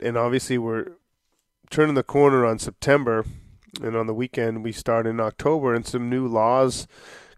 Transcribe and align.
And 0.00 0.16
obviously, 0.16 0.58
we're 0.58 0.92
turning 1.70 1.94
the 1.94 2.02
corner 2.02 2.46
on 2.46 2.58
September, 2.58 3.24
and 3.82 3.96
on 3.96 4.06
the 4.06 4.14
weekend, 4.14 4.64
we 4.64 4.72
start 4.72 5.06
in 5.06 5.20
October, 5.20 5.74
and 5.74 5.86
some 5.86 6.08
new 6.08 6.26
laws 6.26 6.86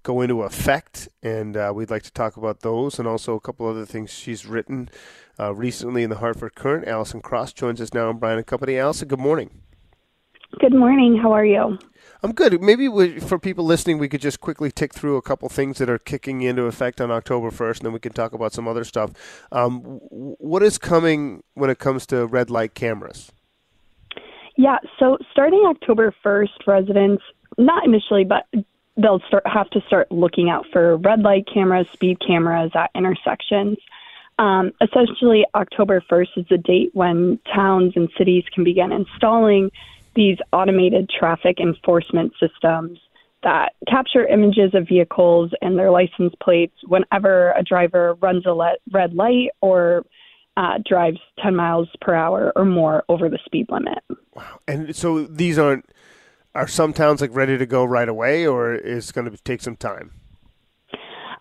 go 0.03 0.21
into 0.21 0.43
effect. 0.43 1.09
And 1.23 1.57
uh, 1.57 1.73
we'd 1.75 1.91
like 1.91 2.03
to 2.05 2.13
talk 2.13 2.37
about 2.37 2.61
those 2.61 2.99
and 2.99 3.07
also 3.09 3.35
a 3.35 3.41
couple 3.41 3.67
other 3.67 3.87
things 3.87 4.11
she's 4.11 4.47
written 4.47 4.89
uh, 5.39 5.55
recently 5.55 6.03
in 6.03 6.11
the 6.11 6.17
Hartford 6.17 6.55
Courant. 6.55 6.87
Alison 6.87 7.21
Cross 7.21 7.55
joins 7.55 7.81
us 7.81 7.95
now 7.95 8.09
on 8.09 8.19
Brian 8.19 8.39
and 8.39 8.47
Company. 8.47 8.79
Alison, 8.79 9.09
good 9.09 9.19
morning. 9.19 9.51
Good 10.59 10.75
morning. 10.75 11.17
How 11.17 11.33
are 11.33 11.45
you? 11.45 11.79
I'm 12.23 12.33
good. 12.33 12.61
Maybe 12.61 12.87
we, 12.87 13.19
for 13.19 13.39
people 13.39 13.65
listening, 13.65 13.99
we 13.99 14.09
could 14.09 14.21
just 14.21 14.41
quickly 14.41 14.71
tick 14.71 14.93
through 14.93 15.17
a 15.17 15.23
couple 15.23 15.49
things 15.49 15.79
that 15.79 15.89
are 15.89 15.99
kicking 15.99 16.43
into 16.43 16.65
effect 16.65 17.01
on 17.01 17.11
October 17.11 17.51
1st, 17.51 17.79
and 17.79 17.87
then 17.87 17.93
we 17.93 17.99
can 17.99 18.13
talk 18.13 18.35
about 18.35 18.53
some 18.53 18.69
other 18.69 18.85
stuff. 18.85 19.13
Um, 19.51 19.81
what 20.11 20.63
is 20.63 20.77
coming 20.77 21.43
when 21.55 21.71
it 21.71 21.79
comes 21.79 22.07
to 22.07 22.27
red 22.27 22.51
light 22.51 22.75
cameras? 22.75 23.33
Yeah, 24.57 24.77
so 24.99 25.17
starting 25.31 25.65
October 25.67 26.15
1st, 26.23 26.67
residents, 26.67 27.23
not 27.57 27.87
initially, 27.87 28.25
but 28.25 28.47
they'll 28.97 29.23
start 29.27 29.47
have 29.47 29.71
to 29.71 29.81
start 29.87 30.13
looking 30.13 30.51
out 30.51 30.67
for 30.71 30.99
red 30.99 31.21
light 31.21 31.47
cameras, 31.53 31.87
speed 31.93 32.19
cameras 32.21 32.71
at 32.75 32.91
intersections. 32.95 33.79
Um, 34.39 34.73
essentially, 34.83 35.47
October 35.55 36.03
1st 36.11 36.29
is 36.37 36.47
the 36.51 36.59
date 36.59 36.91
when 36.95 37.39
towns 37.55 37.95
and 37.97 38.11
cities 38.19 38.45
can 38.53 38.65
begin 38.65 38.93
installing 38.93 39.71
these 40.15 40.39
automated 40.53 41.09
traffic 41.09 41.59
enforcement 41.61 42.33
systems 42.41 42.99
that 43.43 43.73
capture 43.89 44.27
images 44.27 44.75
of 44.75 44.87
vehicles 44.87 45.51
and 45.63 45.79
their 45.79 45.91
license 45.91 46.35
plates 46.43 46.75
whenever 46.87 47.53
a 47.53 47.63
driver 47.63 48.15
runs 48.21 48.45
a 48.47 48.53
le- 48.53 48.77
red 48.93 49.15
light 49.15 49.49
or 49.63 50.05
uh, 50.57 50.79
drives 50.87 51.19
10 51.43 51.57
miles 51.57 51.89
per 52.01 52.15
hour 52.15 52.53
or 52.55 52.65
more 52.65 53.05
over 53.09 53.29
the 53.29 53.39
speed 53.45 53.67
limit. 53.71 53.99
Wow. 54.35 54.61
And 54.69 54.95
so 54.95 55.25
these 55.25 55.59
aren't, 55.59 55.87
are 56.55 56.69
some 56.69 56.93
towns 56.93 57.21
like 57.21 57.35
ready 57.35 57.57
to 57.57 57.67
go 57.67 57.85
right 57.85 58.09
away 58.09 58.47
or 58.47 58.75
is 58.75 59.13
going 59.13 59.31
to 59.31 59.37
take 59.43 59.63
some 59.63 59.77
time? 59.77 60.11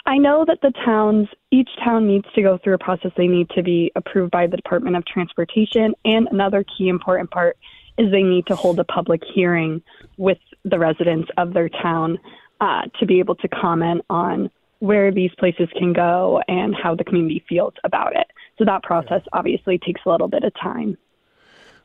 I 0.06 0.18
know 0.18 0.46
that 0.48 0.60
the 0.62 0.72
towns, 0.86 1.28
each 1.52 1.70
town 1.84 2.08
needs 2.08 2.26
to 2.34 2.42
go 2.42 2.58
through 2.64 2.76
a 2.76 2.80
process. 2.80 3.12
They 3.18 3.28
need 3.28 3.50
to 3.52 3.62
be 3.62 3.92
approved 3.96 4.32
by 4.32 4.48
the 4.48 4.58
Department 4.58 4.96
of 4.96 5.06
Transportation. 5.06 5.94
And 6.06 6.28
another 6.32 6.64
key 6.64 6.88
important 6.88 7.30
part 7.30 7.58
is 8.00 8.12
they 8.12 8.24
need 8.24 8.48
to 8.48 8.56
hold 8.56 8.80
a 8.80 8.84
public 8.84 9.22
hearing 9.36 9.84
with 10.18 10.40
the 10.64 10.80
residents 10.80 11.30
of 11.38 11.54
their 11.54 11.70
town 11.70 12.18
uh, 12.62 12.84
to 13.00 13.06
be 13.06 13.20
able 13.20 13.36
to 13.36 13.48
comment 13.48 14.02
on 14.10 14.50
where 14.80 15.12
these 15.12 15.32
places 15.38 15.68
can 15.78 15.94
go 15.94 16.42
and 16.48 16.74
how 16.76 16.96
the 16.96 17.04
community 17.04 17.44
feels 17.48 17.74
about 17.84 18.16
it. 18.16 18.28
So 18.58 18.66
that 18.66 18.82
process 18.84 19.22
obviously 19.34 19.78
takes 19.78 20.02
a 20.06 20.10
little 20.10 20.30
bit 20.30 20.44
of 20.44 20.54
time. 20.56 20.98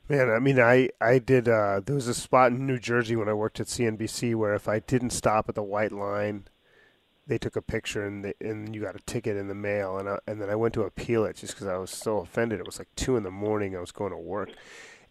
Man, 0.09 0.31
I 0.31 0.39
mean, 0.39 0.61
I 0.61 0.91
I 1.01 1.19
did. 1.19 1.49
Uh, 1.49 1.81
there 1.85 1.95
was 1.95 2.09
a 2.09 2.15
spot 2.15 2.53
in 2.53 2.67
New 2.67 2.79
Jersey 2.79 3.17
when 3.17 3.29
I 3.29 3.33
worked 3.33 3.59
at 3.59 3.67
CNBC 3.67 4.35
where 4.35 4.55
if 4.55 4.69
I 4.69 4.81
didn't 4.81 5.11
stop 5.11 5.49
at 5.49 5.55
the 5.55 5.63
white 5.63 5.93
line, 5.93 6.45
they 7.27 7.39
took 7.39 7.57
a 7.57 7.63
picture 7.63 8.07
and 8.07 8.25
they, 8.25 8.35
and 8.41 8.75
you 8.75 8.83
got 8.83 8.97
a 8.97 9.03
ticket 9.07 9.37
in 9.37 9.49
the 9.49 9.55
mail, 9.55 9.97
and 9.97 10.09
I, 10.09 10.19
and 10.27 10.43
then 10.43 10.51
I 10.51 10.57
went 10.57 10.75
to 10.75 10.83
appeal 10.83 11.25
it 11.25 11.37
just 11.37 11.55
because 11.55 11.69
I 11.69 11.79
was 11.79 11.91
so 11.91 12.19
offended. 12.19 12.61
It 12.61 12.67
was 12.67 12.79
like 12.79 12.89
two 12.97 13.17
in 13.17 13.23
the 13.23 13.31
morning. 13.31 13.75
I 13.75 13.81
was 13.81 13.93
going 13.93 14.13
to 14.13 14.19
work, 14.19 14.51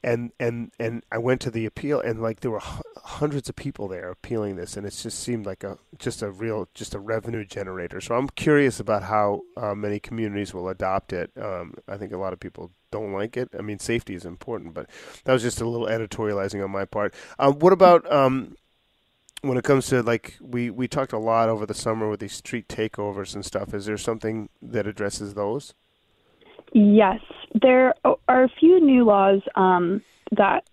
and 0.04 0.32
and 0.40 0.72
and 0.80 1.04
I 1.12 1.18
went 1.18 1.42
to 1.42 1.52
the 1.52 1.66
appeal, 1.66 2.00
and 2.00 2.22
like 2.22 2.42
there 2.42 2.52
were 2.52 2.62
hundreds 3.04 3.50
of 3.50 3.56
people 3.56 3.88
there 3.88 4.10
appealing 4.10 4.56
this, 4.56 4.76
and 4.76 4.86
it 4.86 4.92
just 4.92 5.20
seemed 5.20 5.46
like 5.46 5.64
a 5.64 5.78
just 5.98 6.22
a 6.22 6.30
real 6.30 6.68
just 6.74 6.94
a 6.94 7.00
revenue 7.00 7.46
generator. 7.46 8.02
So 8.02 8.16
I'm 8.16 8.30
curious 8.30 8.80
about 8.80 9.04
how 9.04 9.42
uh, 9.56 9.76
many 9.76 10.00
communities 10.00 10.54
will 10.54 10.70
adopt 10.70 11.14
it. 11.14 11.32
Um, 11.40 11.76
I 11.88 11.98
think 11.98 12.12
a 12.12 12.18
lot 12.18 12.34
of 12.34 12.40
people 12.40 12.72
don't 12.92 13.14
like 13.14 13.38
it. 13.38 13.50
I 13.58 13.62
mean, 13.62 13.80
safety 13.80 14.14
is 14.14 14.26
important, 14.26 14.74
but 14.74 14.90
that 15.24 15.34
was 15.34 15.42
just 15.42 15.62
a 15.62 15.68
little 15.68 15.88
editorializing 15.88 16.64
on 16.64 16.72
my 16.72 16.86
part. 16.86 17.14
Um, 17.40 17.60
what 17.60 17.74
about 17.74 18.10
um, 18.12 18.56
when 19.42 19.58
it 19.58 19.64
comes 19.64 19.88
to 19.88 20.02
like 20.02 20.38
we 20.42 20.70
we 20.70 20.88
talked 20.88 21.14
a 21.14 21.18
lot 21.18 21.50
over 21.50 21.66
the 21.66 21.74
summer 21.74 22.10
with 22.10 22.20
these 22.20 22.34
street 22.34 22.68
takeovers 22.68 23.36
and 23.36 23.46
stuff? 23.46 23.74
Is 23.74 23.86
there 23.86 23.98
something 23.98 24.50
that 24.62 24.86
addresses 24.86 25.34
those? 25.34 25.74
Yes, 26.74 27.20
there 27.54 27.94
are 28.04 28.44
a 28.44 28.50
few 28.60 28.80
new 28.80 29.06
laws 29.06 29.42
um, 29.56 30.02
that 30.32 30.68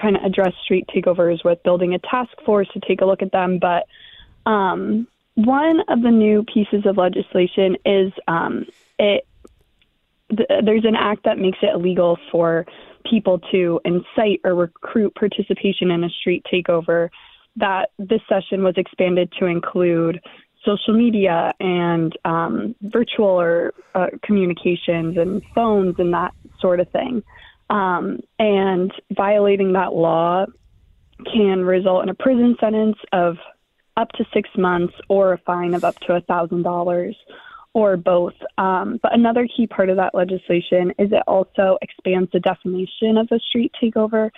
kind 0.00 0.16
of 0.16 0.22
address 0.22 0.54
street 0.62 0.86
takeovers 0.94 1.44
with 1.44 1.62
building 1.64 1.94
a 1.94 1.98
task 1.98 2.30
force 2.44 2.68
to 2.72 2.80
take 2.80 3.00
a 3.00 3.04
look 3.04 3.20
at 3.20 3.32
them. 3.32 3.58
But 3.58 3.86
um, 4.48 5.08
one 5.34 5.80
of 5.88 6.02
the 6.02 6.10
new 6.10 6.44
pieces 6.44 6.86
of 6.86 6.96
legislation 6.96 7.76
is 7.84 8.12
um, 8.28 8.66
it. 8.98 9.26
Th- 10.36 10.48
there's 10.64 10.84
an 10.84 10.94
act 10.94 11.24
that 11.24 11.38
makes 11.38 11.58
it 11.62 11.74
illegal 11.74 12.16
for 12.30 12.64
people 13.04 13.40
to 13.50 13.80
incite 13.84 14.40
or 14.44 14.54
recruit 14.54 15.12
participation 15.16 15.90
in 15.90 16.04
a 16.04 16.10
street 16.10 16.46
takeover. 16.52 17.08
That 17.56 17.90
this 17.98 18.20
session 18.28 18.62
was 18.62 18.74
expanded 18.76 19.32
to 19.40 19.46
include 19.46 20.20
social 20.64 20.94
media 20.94 21.52
and 21.60 22.16
um, 22.24 22.74
virtual 22.82 23.40
or 23.40 23.72
uh, 23.94 24.06
communications 24.22 25.16
and 25.16 25.42
phones 25.54 25.96
and 25.98 26.12
that 26.12 26.34
sort 26.60 26.80
of 26.80 26.88
thing. 26.90 27.22
Um, 27.70 28.20
and 28.38 28.92
violating 29.16 29.72
that 29.74 29.92
law 29.92 30.46
can 31.32 31.64
result 31.64 32.02
in 32.02 32.08
a 32.08 32.14
prison 32.14 32.56
sentence 32.60 32.96
of 33.12 33.36
up 33.96 34.10
to 34.12 34.24
six 34.32 34.48
months 34.56 34.94
or 35.08 35.34
a 35.34 35.38
fine 35.38 35.74
of 35.74 35.84
up 35.84 35.98
to 36.00 36.14
a 36.14 36.20
thousand 36.22 36.62
dollars 36.62 37.16
or 37.72 37.96
both. 37.96 38.34
Um, 38.58 38.98
but 39.02 39.14
another 39.14 39.46
key 39.46 39.66
part 39.66 39.90
of 39.90 39.96
that 39.96 40.14
legislation 40.14 40.92
is 40.98 41.12
it 41.12 41.22
also 41.26 41.78
expands 41.82 42.30
the 42.32 42.40
definition 42.40 43.16
of 43.16 43.28
a 43.30 43.38
street 43.38 43.72
takeover 43.80 44.30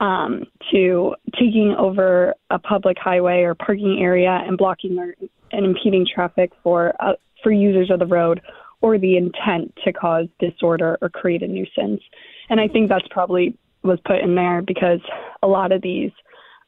um, 0.00 0.44
to 0.70 1.14
taking 1.34 1.74
over 1.78 2.34
a 2.50 2.58
public 2.58 2.96
highway 2.98 3.42
or 3.42 3.54
parking 3.54 3.98
area 4.00 4.42
and 4.46 4.58
blocking 4.58 4.98
or 4.98 5.14
and 5.52 5.64
impeding 5.64 6.06
traffic 6.12 6.52
for 6.62 6.94
uh, 7.00 7.14
for 7.42 7.52
users 7.52 7.90
of 7.90 7.98
the 7.98 8.06
road 8.06 8.40
or 8.80 8.98
the 8.98 9.16
intent 9.16 9.72
to 9.84 9.92
cause 9.92 10.26
disorder 10.38 10.98
or 11.00 11.08
create 11.08 11.42
a 11.42 11.46
nuisance. 11.46 12.02
And 12.50 12.60
I 12.60 12.68
think 12.68 12.88
that's 12.88 13.06
probably 13.10 13.56
was 13.82 13.98
put 14.04 14.20
in 14.20 14.34
there 14.34 14.62
because 14.62 15.00
a 15.42 15.46
lot 15.46 15.72
of 15.72 15.80
these 15.80 16.10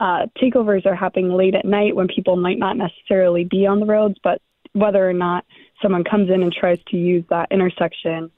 uh, 0.00 0.27
takeovers 0.41 0.87
are 0.87 0.94
happening 0.94 1.33
late 1.33 1.55
at 1.55 1.65
night 1.65 1.97
when 1.97 2.06
people 2.06 2.37
might 2.37 2.59
not 2.59 2.77
necessarily 2.77 3.44
be 3.44 3.67
on 3.67 3.81
the 3.81 3.87
roads, 3.87 4.15
but 4.22 4.41
whether 4.72 5.09
or 5.09 5.12
not 5.12 5.44
someone 5.83 6.05
comes 6.05 6.31
in 6.31 6.43
and 6.43 6.53
tries 6.53 6.78
to 6.88 6.97
use 6.97 7.25
that 7.31 7.50
intersection, 7.50 8.31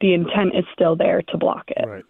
the 0.00 0.14
intent 0.14 0.56
is 0.56 0.64
still 0.72 0.96
there 0.96 1.22
to 1.22 1.36
block 1.36 1.64
it. 1.68 1.86
Right. 1.86 2.04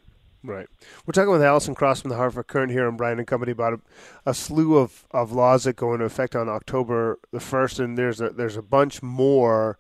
Right. 0.44 0.66
We're 1.06 1.12
talking 1.12 1.30
with 1.30 1.42
Alison 1.42 1.74
Cross 1.74 2.00
from 2.00 2.10
the 2.10 2.16
Hartford 2.16 2.48
Courant 2.48 2.72
here 2.72 2.88
on 2.88 2.96
Brian 2.96 3.18
and 3.18 3.28
Company 3.28 3.52
about 3.52 3.74
a, 3.74 3.80
a, 4.26 4.34
slew 4.34 4.76
of, 4.76 5.06
of 5.12 5.30
laws 5.30 5.64
that 5.64 5.76
go 5.76 5.92
into 5.92 6.04
effect 6.04 6.34
on 6.34 6.48
October 6.48 7.20
the 7.30 7.38
first, 7.38 7.78
and 7.78 7.96
there's 7.96 8.20
a 8.20 8.30
there's 8.30 8.56
a 8.56 8.62
bunch 8.62 9.02
more. 9.02 9.78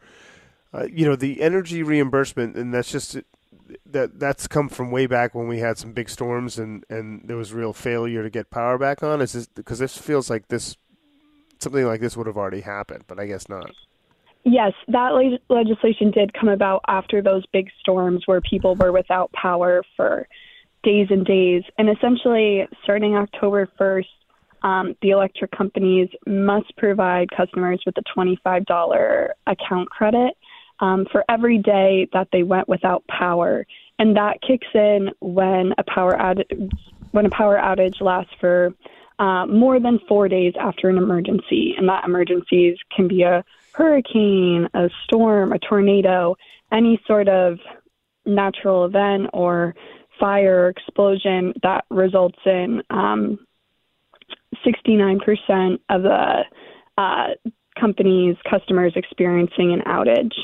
Uh, 0.72 0.86
you 0.90 1.04
know, 1.04 1.16
the 1.16 1.42
energy 1.42 1.82
reimbursement, 1.82 2.56
and 2.56 2.72
that's 2.72 2.92
just 2.92 3.18
that 3.86 4.18
that's 4.18 4.46
come 4.46 4.68
from 4.68 4.90
way 4.90 5.06
back 5.06 5.34
when 5.34 5.48
we 5.48 5.58
had 5.58 5.78
some 5.78 5.92
big 5.92 6.08
storms 6.08 6.58
and 6.58 6.84
and 6.88 7.22
there 7.26 7.36
was 7.36 7.52
real 7.52 7.72
failure 7.72 8.22
to 8.22 8.30
get 8.30 8.50
power 8.50 8.78
back 8.78 9.02
on. 9.02 9.20
Is 9.20 9.32
this 9.32 9.46
because 9.46 9.78
this 9.78 9.96
feels 9.98 10.30
like 10.30 10.48
this 10.48 10.76
something 11.58 11.86
like 11.86 12.00
this 12.00 12.16
would 12.16 12.26
have 12.26 12.36
already 12.36 12.60
happened, 12.60 13.04
but 13.06 13.18
I 13.18 13.26
guess 13.26 13.48
not. 13.48 13.70
Yes, 14.44 14.72
that 14.88 15.12
le- 15.12 15.38
legislation 15.48 16.10
did 16.10 16.34
come 16.34 16.48
about 16.48 16.82
after 16.88 17.22
those 17.22 17.44
big 17.52 17.70
storms 17.80 18.22
where 18.26 18.40
people 18.40 18.74
were 18.74 18.90
without 18.90 19.30
power 19.32 19.82
for 19.96 20.26
days 20.82 21.08
and 21.10 21.24
days. 21.24 21.62
And 21.78 21.88
essentially, 21.88 22.66
starting 22.82 23.16
October 23.16 23.68
1st, 23.78 24.06
um, 24.62 24.96
the 25.02 25.10
electric 25.10 25.50
companies 25.50 26.08
must 26.26 26.76
provide 26.76 27.28
customers 27.36 27.82
with 27.84 27.96
a 27.98 28.02
$25 28.16 29.28
account 29.46 29.90
credit 29.90 30.34
um, 30.80 31.06
for 31.10 31.24
every 31.28 31.58
day 31.58 32.08
that 32.12 32.28
they 32.32 32.42
went 32.42 32.68
without 32.68 33.04
power. 33.08 33.66
And 33.98 34.16
that 34.16 34.40
kicks 34.46 34.68
in 34.74 35.10
when 35.20 35.74
a 35.78 35.84
power 35.84 36.16
outage, 36.16 36.70
when 37.10 37.26
a 37.26 37.30
power 37.30 37.56
outage 37.56 38.00
lasts 38.00 38.32
for 38.40 38.74
uh, 39.18 39.46
more 39.46 39.78
than 39.78 40.00
four 40.08 40.28
days 40.28 40.54
after 40.58 40.88
an 40.88 40.96
emergency. 40.96 41.74
And 41.76 41.88
that 41.88 42.04
emergencies 42.04 42.76
can 42.94 43.08
be 43.08 43.22
a 43.22 43.44
hurricane, 43.72 44.68
a 44.74 44.90
storm, 45.04 45.52
a 45.52 45.58
tornado, 45.58 46.36
any 46.70 47.00
sort 47.06 47.28
of 47.28 47.58
natural 48.24 48.84
event 48.84 49.30
or 49.32 49.74
fire 50.18 50.64
or 50.64 50.68
explosion 50.68 51.52
that 51.62 51.84
results 51.90 52.38
in 52.44 52.82
um, 52.90 53.38
69% 54.64 55.78
of 55.88 56.02
the 56.02 56.44
uh, 56.98 57.28
company's 57.78 58.36
customers 58.48 58.92
experiencing 58.96 59.72
an 59.72 59.80
outage. 59.80 60.34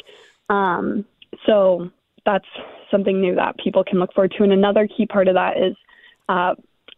Um, 0.49 1.05
so 1.47 1.91
that's 2.25 2.47
something 2.91 3.21
new 3.21 3.35
that 3.35 3.57
people 3.59 3.85
can 3.85 3.99
look 3.99 4.13
forward 4.13 4.33
to. 4.39 4.43
And 4.43 4.53
another 4.53 4.89
key 4.89 5.07
part 5.07 5.29
of 5.29 5.35
that 5.35 5.57
is 5.57 5.77
uh, 6.29 6.55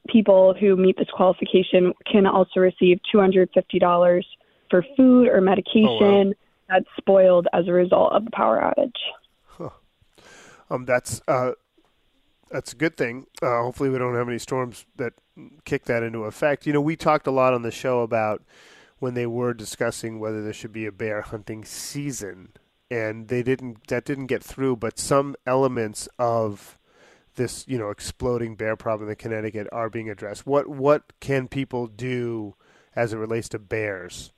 people 0.09 0.55
who 0.59 0.77
meet 0.77 0.97
this 0.97 1.09
qualification 1.13 1.93
can 2.11 2.27
also 2.27 2.61
receive 2.61 2.99
$250 3.13 4.23
for 4.71 4.85
food 4.97 5.29
or 5.29 5.41
medication 5.41 5.89
oh, 5.89 6.25
wow. 6.27 6.33
that's 6.69 6.87
spoiled 6.97 7.49
as 7.53 7.67
a 7.69 7.73
result 7.73 8.13
of 8.13 8.25
the 8.25 8.31
power 8.31 8.61
outage. 8.61 8.93
Huh. 9.47 9.71
Um, 10.71 10.85
that's 10.85 11.21
uh, 11.27 11.53
that's 12.51 12.73
a 12.73 12.77
good 12.77 12.97
thing. 12.97 13.27
Uh, 13.43 13.63
hopefully, 13.63 13.91
we 13.91 13.99
don't 13.99 14.15
have 14.15 14.29
any 14.29 14.39
storms 14.39 14.85
that 14.97 15.15
kick 15.65 15.85
that 15.85 16.03
into 16.03 16.25
effect. 16.25 16.67
You 16.67 16.73
know, 16.73 16.81
we 16.81 16.97
talked 16.97 17.27
a 17.27 17.31
lot 17.31 17.55
on 17.55 17.63
the 17.63 17.71
show 17.71 18.01
about 18.01 18.43
when 18.99 19.15
they 19.15 19.27
were 19.27 19.55
discussing 19.55 20.19
whether 20.19 20.43
there 20.43 20.53
should 20.53 20.73
be 20.73 20.87
a 20.87 20.93
bear 20.93 21.23
hunting 21.23 21.65
season, 21.65 22.53
and 22.91 23.29
they 23.29 23.43
didn't. 23.43 23.87
That 23.89 24.05
didn't 24.05 24.27
get 24.27 24.43
through. 24.43 24.77
But 24.77 24.99
some 24.99 25.37
elements 25.47 26.09
of 26.19 26.79
this, 27.37 27.65
you 27.69 27.79
know, 27.79 27.91
exploding 27.91 28.57
bear 28.57 28.77
problem 28.77 29.09
in 29.09 29.17
Connecticut 29.17 29.69
are 29.73 29.89
being 29.89 30.11
addressed. 30.11 30.47
What 30.47 30.69
what 30.69 31.13
can 31.21 31.49
people 31.49 31.87
do 31.87 32.55
as 32.97 33.13
it 33.13 33.19
relates 33.19 33.49
to 33.51 33.59
bears? 33.59 34.33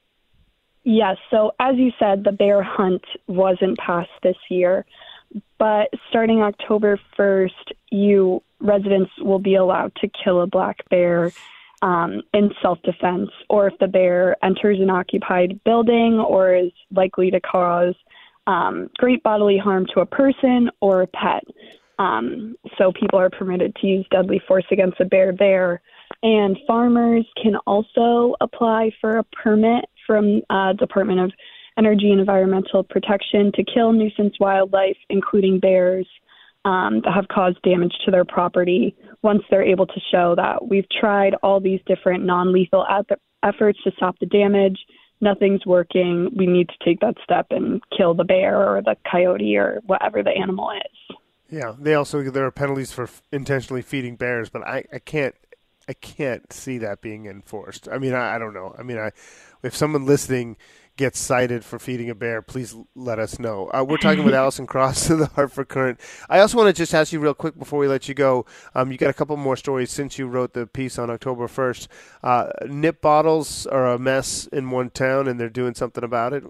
Yes. 0.84 1.16
So 1.30 1.52
as 1.60 1.76
you 1.76 1.92
said, 1.98 2.24
the 2.24 2.32
bear 2.32 2.62
hunt 2.62 3.04
wasn't 3.26 3.78
passed 3.78 4.10
this 4.22 4.36
year. 4.50 4.84
But 5.58 5.88
starting 6.08 6.42
October 6.42 6.98
1st, 7.18 7.72
you 7.90 8.42
residents 8.60 9.10
will 9.18 9.38
be 9.38 9.54
allowed 9.54 9.94
to 9.96 10.08
kill 10.08 10.40
a 10.40 10.46
black 10.46 10.88
bear 10.88 11.32
um, 11.82 12.22
in 12.32 12.50
self 12.62 12.80
defense, 12.82 13.30
or 13.48 13.68
if 13.68 13.78
the 13.78 13.88
bear 13.88 14.36
enters 14.44 14.78
an 14.80 14.90
occupied 14.90 15.60
building 15.64 16.14
or 16.14 16.54
is 16.54 16.70
likely 16.92 17.30
to 17.30 17.40
cause 17.40 17.94
um, 18.46 18.88
great 18.98 19.22
bodily 19.22 19.58
harm 19.58 19.86
to 19.94 20.00
a 20.00 20.06
person 20.06 20.70
or 20.80 21.02
a 21.02 21.06
pet. 21.08 21.42
Um, 21.98 22.56
so 22.78 22.92
people 22.92 23.18
are 23.18 23.30
permitted 23.30 23.74
to 23.76 23.86
use 23.86 24.06
deadly 24.10 24.40
force 24.46 24.64
against 24.70 25.00
a 25.00 25.04
bear 25.04 25.32
there. 25.32 25.82
And 26.22 26.56
farmers 26.66 27.26
can 27.40 27.56
also 27.66 28.34
apply 28.40 28.92
for 29.00 29.18
a 29.18 29.24
permit 29.24 29.84
from 30.06 30.42
uh, 30.50 30.72
Department 30.74 31.20
of 31.20 31.32
Energy 31.78 32.10
and 32.10 32.20
Environmental 32.20 32.82
Protection 32.82 33.52
to 33.54 33.64
kill 33.64 33.92
nuisance 33.92 34.34
wildlife, 34.38 34.96
including 35.08 35.58
bears, 35.58 36.06
um, 36.64 37.00
that 37.04 37.12
have 37.14 37.28
caused 37.28 37.60
damage 37.62 37.94
to 38.04 38.10
their 38.10 38.24
property. 38.24 38.94
Once 39.22 39.42
they're 39.50 39.64
able 39.64 39.86
to 39.86 40.00
show 40.10 40.34
that 40.36 40.68
we've 40.68 40.86
tried 41.00 41.34
all 41.42 41.60
these 41.60 41.80
different 41.86 42.24
non-lethal 42.24 42.86
ad- 42.88 43.18
efforts 43.42 43.78
to 43.84 43.90
stop 43.96 44.18
the 44.20 44.26
damage, 44.26 44.78
nothing's 45.20 45.64
working. 45.66 46.30
We 46.36 46.46
need 46.46 46.68
to 46.68 46.84
take 46.84 47.00
that 47.00 47.14
step 47.24 47.46
and 47.50 47.80
kill 47.96 48.14
the 48.14 48.24
bear 48.24 48.56
or 48.56 48.82
the 48.82 48.96
coyote 49.10 49.56
or 49.56 49.80
whatever 49.86 50.22
the 50.22 50.30
animal 50.30 50.70
is. 50.70 51.16
Yeah, 51.50 51.74
they 51.78 51.94
also 51.94 52.22
there 52.30 52.46
are 52.46 52.50
penalties 52.50 52.92
for 52.92 53.04
f- 53.04 53.22
intentionally 53.30 53.82
feeding 53.82 54.16
bears, 54.16 54.48
but 54.48 54.62
I, 54.62 54.84
I 54.92 54.98
can't 54.98 55.34
I 55.88 55.92
can't 55.92 56.50
see 56.52 56.78
that 56.78 57.02
being 57.02 57.26
enforced. 57.26 57.88
I 57.90 57.98
mean, 57.98 58.14
I, 58.14 58.36
I 58.36 58.38
don't 58.38 58.54
know. 58.54 58.74
I 58.78 58.82
mean, 58.82 58.98
I 58.98 59.10
if 59.62 59.76
someone 59.76 60.06
listening 60.06 60.56
gets 61.02 61.18
cited 61.18 61.64
for 61.64 61.80
feeding 61.80 62.08
a 62.10 62.14
bear, 62.14 62.40
please 62.40 62.76
let 62.94 63.18
us 63.18 63.40
know. 63.40 63.68
Uh, 63.74 63.84
we're 63.84 63.96
talking 63.96 64.22
with 64.22 64.34
Alison 64.42 64.68
Cross 64.68 65.10
of 65.10 65.18
the 65.18 65.26
Hartford 65.26 65.68
Courant. 65.68 65.98
I 66.30 66.38
also 66.38 66.56
want 66.56 66.68
to 66.68 66.80
just 66.80 66.94
ask 66.94 67.12
you 67.12 67.18
real 67.18 67.34
quick 67.34 67.58
before 67.58 67.80
we 67.80 67.88
let 67.88 68.08
you 68.08 68.14
go. 68.14 68.46
Um, 68.76 68.92
you 68.92 68.98
got 68.98 69.10
a 69.10 69.12
couple 69.12 69.36
more 69.36 69.56
stories 69.56 69.90
since 69.90 70.16
you 70.16 70.28
wrote 70.28 70.52
the 70.52 70.64
piece 70.64 71.00
on 71.00 71.10
October 71.10 71.48
1st. 71.48 71.88
Uh, 72.22 72.50
nip 72.68 73.00
bottles 73.00 73.66
are 73.66 73.88
a 73.88 73.98
mess 73.98 74.46
in 74.52 74.70
one 74.70 74.90
town, 74.90 75.26
and 75.26 75.40
they're 75.40 75.50
doing 75.50 75.74
something 75.74 76.04
about 76.04 76.32
it. 76.34 76.44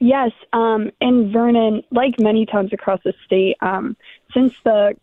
Yes, 0.00 0.32
um, 0.52 0.90
in 1.00 1.30
Vernon, 1.30 1.84
like 1.92 2.18
many 2.18 2.44
towns 2.44 2.72
across 2.72 3.00
the 3.04 3.14
state, 3.24 3.56
um, 3.60 3.96
since 4.34 4.52
the 4.64 4.96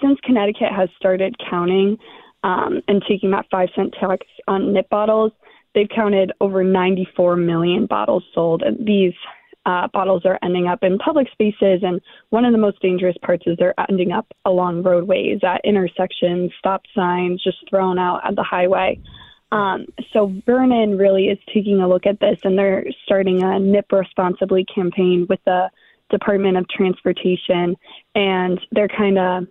since 0.00 0.20
Connecticut 0.22 0.70
has 0.70 0.90
started 0.96 1.34
counting 1.50 1.98
um, 2.44 2.82
and 2.86 3.02
taking 3.08 3.32
that 3.32 3.46
five 3.50 3.70
cent 3.74 3.96
tax 3.98 4.24
on 4.46 4.72
nip 4.72 4.88
bottles, 4.90 5.32
they've 5.74 5.88
counted 5.88 6.32
over 6.40 6.64
94 6.64 7.36
million 7.36 7.86
bottles 7.86 8.24
sold, 8.34 8.62
and 8.62 8.86
these 8.86 9.14
uh, 9.66 9.86
bottles 9.92 10.22
are 10.24 10.38
ending 10.42 10.66
up 10.66 10.82
in 10.82 10.98
public 10.98 11.28
spaces. 11.30 11.80
And 11.82 12.00
one 12.30 12.44
of 12.44 12.52
the 12.52 12.58
most 12.58 12.80
dangerous 12.80 13.16
parts 13.22 13.44
is 13.46 13.56
they're 13.58 13.78
ending 13.88 14.12
up 14.12 14.26
along 14.44 14.82
roadways, 14.82 15.40
at 15.42 15.60
intersections, 15.64 16.52
stop 16.58 16.82
signs, 16.94 17.42
just 17.42 17.58
thrown 17.68 17.98
out 17.98 18.26
at 18.26 18.34
the 18.34 18.42
highway. 18.42 18.98
Um, 19.52 19.86
so 20.12 20.32
Vernon 20.46 20.96
really 20.96 21.26
is 21.26 21.38
taking 21.52 21.80
a 21.80 21.88
look 21.88 22.06
at 22.06 22.20
this, 22.20 22.38
and 22.44 22.58
they're 22.58 22.84
starting 23.04 23.42
a 23.42 23.58
NIP 23.58 23.92
responsibly 23.92 24.64
campaign 24.64 25.26
with 25.28 25.40
the 25.44 25.70
Department 26.10 26.56
of 26.56 26.68
Transportation, 26.68 27.76
and 28.14 28.60
they're 28.72 28.88
kind 28.88 29.18
of 29.18 29.46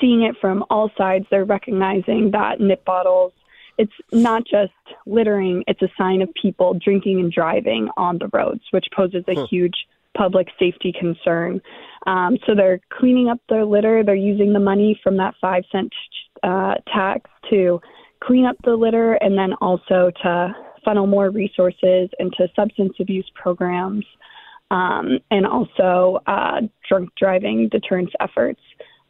seeing 0.00 0.22
it 0.22 0.36
from 0.40 0.64
all 0.70 0.90
sides. 0.96 1.26
They're 1.30 1.44
recognizing 1.44 2.30
that 2.32 2.60
nip 2.60 2.84
bottles 2.84 3.32
it's 3.78 3.92
not 4.12 4.44
just 4.44 4.72
littering, 5.06 5.64
it's 5.66 5.82
a 5.82 5.88
sign 5.96 6.20
of 6.20 6.28
people 6.34 6.78
drinking 6.84 7.20
and 7.20 7.32
driving 7.32 7.88
on 7.96 8.18
the 8.18 8.28
roads, 8.32 8.62
which 8.72 8.86
poses 8.94 9.24
a 9.28 9.34
huh. 9.34 9.46
huge 9.48 9.86
public 10.16 10.48
safety 10.58 10.92
concern. 10.98 11.60
Um, 12.06 12.38
so 12.46 12.54
they're 12.54 12.80
cleaning 12.90 13.28
up 13.28 13.40
their 13.48 13.64
litter. 13.64 14.02
They're 14.02 14.14
using 14.14 14.52
the 14.52 14.60
money 14.60 14.98
from 15.02 15.16
that 15.18 15.34
five 15.40 15.62
cent 15.70 15.92
uh, 16.42 16.74
tax 16.92 17.30
to 17.50 17.80
clean 18.20 18.44
up 18.44 18.56
the 18.64 18.74
litter 18.74 19.14
and 19.14 19.38
then 19.38 19.52
also 19.60 20.10
to 20.22 20.54
funnel 20.84 21.06
more 21.06 21.30
resources 21.30 22.08
into 22.18 22.48
substance 22.56 22.94
abuse 22.98 23.30
programs 23.34 24.04
um, 24.70 25.18
and 25.30 25.46
also 25.46 26.20
uh, 26.26 26.60
drunk 26.88 27.10
driving 27.16 27.68
deterrence 27.68 28.10
efforts 28.20 28.60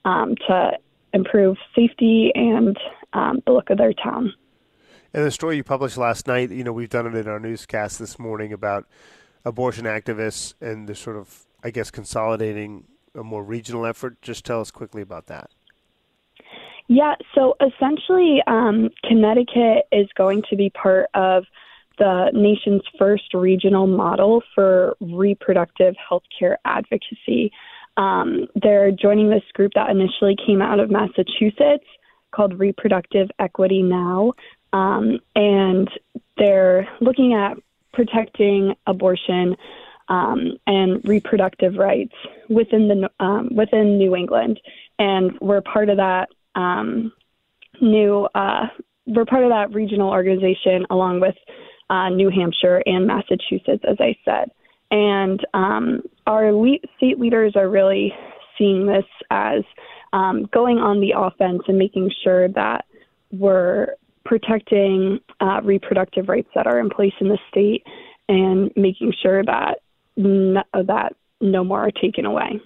um, 0.05 0.35
to 0.47 0.73
improve 1.13 1.57
safety 1.75 2.31
and 2.35 2.77
um, 3.13 3.43
the 3.47 3.53
look 3.53 3.71
of 3.71 3.79
their 3.79 3.93
town. 3.93 4.33
And 5.15 5.25
the 5.25 5.31
story 5.31 5.57
you 5.57 5.65
published 5.65 5.97
last 5.97 6.27
night, 6.27 6.51
you 6.51 6.65
know, 6.65 6.73
we've 6.73 6.91
done 6.91 7.07
it 7.07 7.15
in 7.15 7.29
our 7.29 7.41
newscast 7.41 7.99
this 7.99 8.19
morning 8.19 8.53
about 8.53 8.87
abortion 9.45 9.85
activists 9.85 10.55
and 10.61 10.87
the 10.87 10.95
sort 10.95 11.17
of, 11.17 11.47
I 11.65 11.71
guess, 11.71 11.91
consolidating 11.91 12.85
a 13.15 13.25
more 13.25 13.43
regional 13.43 13.87
effort. 13.87 14.21
Just 14.21 14.45
tell 14.45 14.61
us 14.61 14.71
quickly 14.71 15.01
about 15.01 15.27
that. 15.27 15.51
Yeah, 16.89 17.15
so 17.35 17.55
essentially, 17.61 18.41
um, 18.47 18.91
Connecticut 19.05 19.87
is 19.93 20.09
going 20.17 20.43
to 20.51 20.57
be 20.57 20.71
part 20.71 21.07
of 21.15 21.45
the 21.99 22.31
nation's 22.33 22.83
first 22.99 23.35
regional 23.35 23.87
model 23.87 24.43
for 24.55 24.97
reproductive 25.01 25.95
health 26.09 26.23
care 26.39 26.59
advocacy. 26.65 27.53
Um, 27.97 28.47
they're 28.63 28.93
joining 28.93 29.29
this 29.29 29.43
group 29.53 29.73
that 29.75 29.91
initially 29.91 30.37
came 30.47 30.63
out 30.63 30.81
of 30.81 30.91
Massachusetts 30.91 31.85
called 32.31 32.59
Reproductive 32.59 33.29
Equity 33.39 33.83
Now, 33.83 34.33
um, 34.73 35.19
and 35.35 35.89
they're 36.37 36.89
looking 37.01 37.35
at 37.35 37.57
protecting 37.93 38.75
abortion 38.87 39.57
um, 40.09 40.57
and 40.67 41.07
reproductive 41.07 41.75
rights 41.77 42.15
within 42.49 42.89
the 42.89 43.11
um, 43.21 43.51
within 43.55 43.99
New 43.99 44.17
England, 44.17 44.61
and 44.99 45.39
we're 45.41 45.61
part 45.61 45.89
of 45.89 45.99
that 45.99 46.29
um, 46.55 47.13
new 47.81 48.27
uh, 48.35 48.67
we're 49.07 49.27
part 49.27 49.45
of 49.45 49.51
that 49.51 49.75
regional 49.75 50.11
organization 50.11 50.87
along 50.91 51.21
with 51.21 51.35
uh, 51.91 52.09
New 52.09 52.31
Hampshire 52.31 52.83
and 52.87 53.07
Massachusetts, 53.07 53.85
as 53.89 53.97
I 54.01 54.17
said, 54.25 54.51
and 54.91 55.45
um, 55.55 56.03
our 56.27 56.53
le- 56.53 56.79
state 56.97 57.19
leaders 57.19 57.55
are 57.57 57.69
really 57.69 58.15
seeing 58.57 58.87
this 58.87 59.05
as 59.31 59.63
um, 60.13 60.49
going 60.53 60.79
on 60.79 61.01
the 61.01 61.13
offense 61.17 61.63
and 61.69 61.79
making 61.79 62.11
sure 62.23 62.49
that 62.49 62.85
we're 63.31 63.95
protecting 64.29 65.19
uh, 65.41 65.61
reproductive 65.65 66.29
rights 66.29 66.51
that 66.55 66.67
are 66.67 66.79
in 66.79 66.91
place 66.91 67.15
in 67.19 67.29
the 67.29 67.39
state 67.49 67.83
and 68.29 68.71
making 68.77 69.13
sure 69.23 69.43
that 69.43 69.81
no, 70.17 70.63
that 70.75 71.17
no 71.41 71.65
more 71.65 71.87
are 71.87 71.91
taken 71.91 72.27
away. 72.27 72.61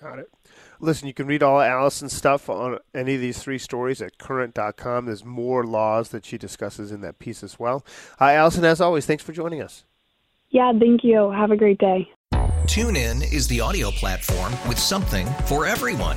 Got 0.00 0.20
it. 0.20 0.30
Listen, 0.78 1.08
you 1.08 1.14
can 1.14 1.26
read 1.26 1.42
all 1.42 1.60
Alison's 1.60 2.12
stuff 2.12 2.48
on 2.48 2.78
any 2.94 3.16
of 3.16 3.20
these 3.20 3.42
three 3.42 3.58
stories 3.58 4.00
at 4.00 4.18
courant.com. 4.18 5.06
There's 5.06 5.24
more 5.24 5.64
laws 5.64 6.10
that 6.10 6.24
she 6.24 6.38
discusses 6.38 6.92
in 6.92 7.00
that 7.00 7.18
piece 7.18 7.42
as 7.42 7.58
well. 7.58 7.84
Uh, 8.20 8.26
Alison, 8.26 8.64
as 8.64 8.80
always, 8.80 9.04
thanks 9.04 9.22
for 9.22 9.32
joining 9.32 9.62
us. 9.62 9.84
Yeah, 10.50 10.72
thank 10.78 11.02
you. 11.02 11.30
Have 11.30 11.50
a 11.50 11.56
great 11.56 11.78
day. 11.78 12.08
TuneIn 12.66 13.32
is 13.32 13.48
the 13.48 13.60
audio 13.60 13.90
platform 13.90 14.52
with 14.68 14.78
something 14.78 15.26
for 15.46 15.66
everyone. 15.66 16.16